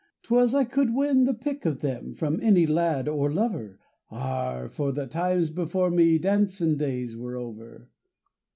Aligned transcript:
'Twas 0.23 0.55
I 0.55 0.63
could 0.63 0.95
win 0.95 1.25
the 1.25 1.33
pick 1.35 1.63
of 1.63 1.81
them 1.81 2.11
from 2.15 2.41
any 2.41 2.65
lad 2.65 3.07
or 3.07 3.31
lover; 3.31 3.79
Arrah! 4.11 4.67
for 4.67 4.91
the 4.91 5.05
times 5.05 5.51
before 5.51 5.91
me 5.91 6.17
dancin' 6.17 6.75
days 6.75 7.15
were 7.15 7.35
over! 7.35 7.87